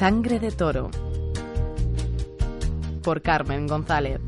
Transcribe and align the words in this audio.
Sangre 0.00 0.38
de 0.38 0.50
toro. 0.50 0.88
Por 3.04 3.20
Carmen 3.20 3.66
González. 3.66 4.18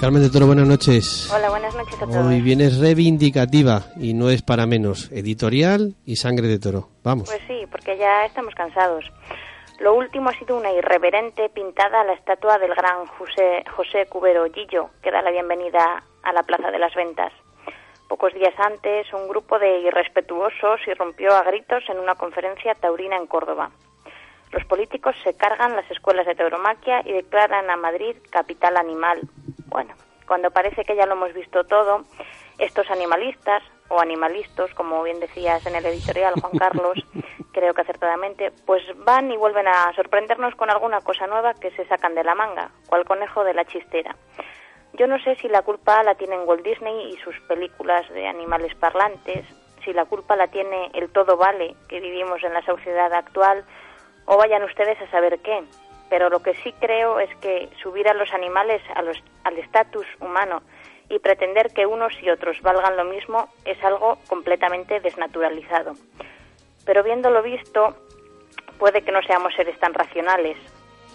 Carmen 0.00 0.22
de 0.22 0.30
Toro, 0.30 0.46
buenas 0.46 0.68
noches. 0.68 1.28
Hola, 1.34 1.50
buenas 1.50 1.74
noches 1.74 1.94
a 2.00 2.06
todos. 2.06 2.14
Hoy 2.14 2.40
vienes 2.42 2.78
reivindicativa 2.78 3.86
y 3.96 4.14
no 4.14 4.30
es 4.30 4.42
para 4.42 4.66
menos. 4.66 5.10
Editorial 5.10 5.96
y 6.04 6.14
sangre 6.14 6.46
de 6.46 6.60
toro. 6.60 6.88
Vamos. 7.02 7.28
Pues 7.28 7.42
sí, 7.48 7.66
porque 7.72 7.98
ya 7.98 8.24
estamos 8.24 8.54
cansados. 8.54 9.04
Lo 9.80 9.94
último 9.94 10.30
ha 10.30 10.38
sido 10.38 10.56
una 10.56 10.70
irreverente 10.70 11.48
pintada 11.48 12.02
a 12.02 12.04
la 12.04 12.12
estatua 12.12 12.56
del 12.58 12.72
gran 12.72 13.04
José, 13.18 13.64
José 13.76 14.06
Cubero 14.08 14.44
Gillo, 14.52 14.90
que 15.02 15.10
da 15.10 15.22
la 15.22 15.32
bienvenida 15.32 16.04
a 16.22 16.32
la 16.32 16.44
Plaza 16.44 16.70
de 16.70 16.78
las 16.78 16.94
Ventas. 16.94 17.32
Pocos 18.08 18.32
días 18.34 18.54
antes, 18.58 19.12
un 19.12 19.28
grupo 19.28 19.58
de 19.58 19.80
irrespetuosos 19.80 20.80
irrumpió 20.86 21.34
a 21.34 21.42
gritos 21.42 21.82
en 21.88 21.98
una 21.98 22.14
conferencia 22.14 22.74
taurina 22.74 23.16
en 23.16 23.26
Córdoba. 23.26 23.70
Los 24.52 24.64
políticos 24.64 25.16
se 25.24 25.36
cargan 25.36 25.74
las 25.74 25.90
escuelas 25.90 26.24
de 26.24 26.36
tauromaquia 26.36 27.02
y 27.04 27.12
declaran 27.12 27.68
a 27.68 27.76
Madrid 27.76 28.16
capital 28.30 28.76
animal. 28.76 29.20
Bueno, 29.66 29.94
cuando 30.26 30.52
parece 30.52 30.84
que 30.84 30.94
ya 30.94 31.06
lo 31.06 31.14
hemos 31.14 31.34
visto 31.34 31.64
todo, 31.64 32.04
estos 32.58 32.88
animalistas 32.90 33.62
o 33.88 34.00
animalistas, 34.00 34.72
como 34.74 35.02
bien 35.02 35.18
decías 35.18 35.66
en 35.66 35.74
el 35.74 35.86
editorial 35.86 36.40
Juan 36.40 36.52
Carlos, 36.58 36.98
creo 37.52 37.74
que 37.74 37.82
acertadamente, 37.82 38.52
pues 38.66 38.82
van 39.04 39.32
y 39.32 39.36
vuelven 39.36 39.66
a 39.66 39.92
sorprendernos 39.94 40.54
con 40.54 40.70
alguna 40.70 41.00
cosa 41.00 41.26
nueva 41.26 41.54
que 41.54 41.70
se 41.72 41.86
sacan 41.86 42.14
de 42.14 42.22
la 42.22 42.34
manga, 42.36 42.70
cual 42.86 43.04
conejo 43.04 43.42
de 43.42 43.54
la 43.54 43.64
chistera. 43.64 44.14
Yo 44.96 45.06
no 45.06 45.18
sé 45.18 45.34
si 45.36 45.48
la 45.48 45.60
culpa 45.60 46.02
la 46.02 46.14
tienen 46.14 46.46
Walt 46.46 46.64
Disney 46.64 47.12
y 47.12 47.18
sus 47.18 47.38
películas 47.40 48.08
de 48.10 48.26
animales 48.26 48.74
parlantes, 48.76 49.44
si 49.84 49.92
la 49.92 50.06
culpa 50.06 50.36
la 50.36 50.48
tiene 50.48 50.90
el 50.94 51.10
todo 51.10 51.36
vale 51.36 51.76
que 51.86 52.00
vivimos 52.00 52.42
en 52.42 52.54
la 52.54 52.64
sociedad 52.64 53.12
actual, 53.12 53.62
o 54.24 54.38
vayan 54.38 54.62
ustedes 54.62 54.98
a 55.02 55.10
saber 55.10 55.38
qué. 55.40 55.64
Pero 56.08 56.30
lo 56.30 56.40
que 56.40 56.54
sí 56.54 56.72
creo 56.80 57.20
es 57.20 57.34
que 57.36 57.68
subir 57.82 58.08
a 58.08 58.14
los 58.14 58.32
animales 58.32 58.80
al 59.44 59.58
estatus 59.58 60.06
humano 60.20 60.62
y 61.10 61.18
pretender 61.18 61.72
que 61.74 61.84
unos 61.84 62.14
y 62.22 62.30
otros 62.30 62.62
valgan 62.62 62.96
lo 62.96 63.04
mismo 63.04 63.48
es 63.66 63.82
algo 63.84 64.16
completamente 64.28 65.00
desnaturalizado. 65.00 65.92
Pero 66.86 67.02
viéndolo 67.02 67.42
visto, 67.42 67.94
puede 68.78 69.02
que 69.02 69.12
no 69.12 69.20
seamos 69.22 69.54
seres 69.54 69.78
tan 69.78 69.92
racionales. 69.92 70.56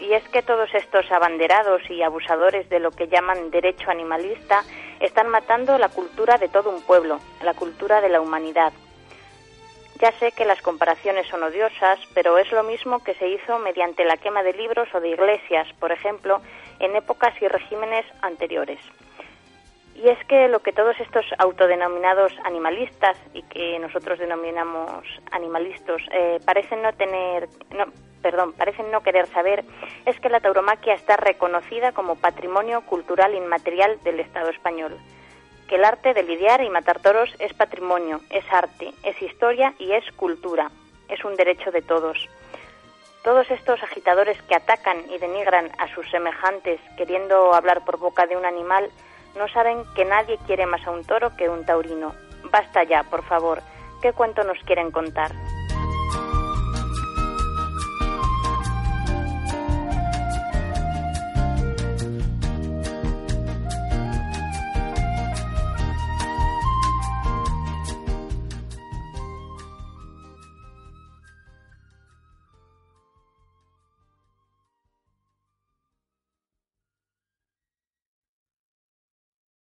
Y 0.02 0.13
es 0.13 0.27
que 0.30 0.41
todos 0.41 0.73
estos 0.73 1.09
abanderados 1.11 1.88
y 1.88 2.02
abusadores 2.02 2.67
de 2.69 2.80
lo 2.80 2.89
que 2.89 3.07
llaman 3.07 3.52
derecho 3.52 3.91
animalista 3.91 4.63
están 4.99 5.30
matando 5.30 5.77
la 5.77 5.89
cultura 5.89 6.39
de 6.39 6.49
todo 6.49 6.71
un 6.71 6.81
pueblo, 6.81 7.19
la 7.44 7.53
cultura 7.53 8.01
de 8.01 8.09
la 8.09 8.19
humanidad. 8.19 8.73
Ya 10.00 10.11
sé 10.13 10.31
que 10.31 10.45
las 10.45 10.59
comparaciones 10.63 11.28
son 11.28 11.44
odiosas, 11.44 12.00
pero 12.16 12.40
es 12.40 12.51
lo 12.51 12.63
mismo 12.63 13.03
que 13.03 13.13
se 13.13 13.28
hizo 13.28 13.59
mediante 13.59 14.03
la 14.03 14.17
quema 14.17 14.41
de 14.41 14.53
libros 14.53 14.90
o 14.95 15.00
de 15.00 15.09
iglesias, 15.09 15.67
por 15.79 15.91
ejemplo, 15.91 16.41
en 16.79 16.95
épocas 16.95 17.40
y 17.40 17.47
regímenes 17.47 18.06
anteriores. 18.23 18.79
Y 19.94 20.09
es 20.09 20.17
que 20.25 20.47
lo 20.47 20.61
que 20.61 20.73
todos 20.73 21.00
estos 21.00 21.25
autodenominados 21.38 22.34
animalistas 22.44 23.16
y 23.35 23.44
que 23.44 23.78
nosotros 23.78 24.17
denominamos 24.17 25.06
animalistas 25.31 26.01
eh, 26.11 26.40
parecen 26.44 26.81
no 26.81 26.91
tener, 26.94 27.47
no, 27.69 27.85
perdón, 28.22 28.54
parecen 28.54 28.92
no 28.92 29.02
querer 29.02 29.28
saber 29.28 29.64
es 30.06 30.20
que 30.20 30.30
la 30.30 30.40
tauromaquia 30.40 30.94
está 30.94 31.18
reconocida 31.18 31.92
como 31.92 32.16
patrimonio 32.16 32.82
cultural 32.82 33.36
inmaterial 33.36 34.00
del 34.04 34.20
Estado 34.20 34.50
español 34.50 34.98
que 35.72 35.78
el 35.78 35.86
arte 35.86 36.14
de 36.14 36.24
lidiar 36.24 36.62
y 36.62 36.70
matar 36.70 37.00
toros 37.00 37.34
es 37.40 37.54
patrimonio, 37.54 38.20
es 38.30 38.44
arte, 38.52 38.94
es 39.04 39.22
historia 39.22 39.74
y 39.80 39.94
es 39.94 40.04
cultura. 40.18 40.70
Es 41.08 41.24
un 41.24 41.34
derecho 41.36 41.72
de 41.72 41.82
todos. 41.82 42.28
Todos 43.24 43.50
estos 43.50 43.82
agitadores 43.82 44.42
que 44.42 44.56
atacan 44.56 44.98
y 45.09 45.18
denigran 45.18 45.72
a 45.78 45.88
sus 45.96 46.12
semejantes 46.12 46.82
queriendo 46.98 47.53
hablar 47.53 47.86
por 47.86 48.00
boca 48.00 48.28
de 48.28 48.36
un 48.36 48.44
animal 48.44 48.90
no 49.38 49.48
saben 49.48 49.86
que 49.96 50.03
nadie 50.03 50.38
quiere 50.46 50.66
más 50.66 50.86
a 50.86 50.92
un 50.92 51.06
toro 51.06 51.38
que 51.38 51.48
un 51.48 51.66
taurino. 51.66 52.14
Basta 52.52 52.84
ya, 52.84 53.03
por 53.03 53.24
favor. 53.24 53.62
¿Qué 54.02 54.12
cuento 54.12 54.44
nos 54.44 54.62
quieren 54.66 54.92
contar? 54.92 55.32